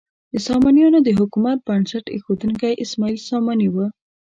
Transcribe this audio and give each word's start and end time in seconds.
د 0.31 0.33
سامانیانو 0.47 0.99
د 1.03 1.09
حکومت 1.19 1.57
بنسټ 1.67 2.05
ایښودونکی 2.13 2.71
اسماعیل 2.83 3.19
ساماني 3.29 3.69
و. 3.73 3.77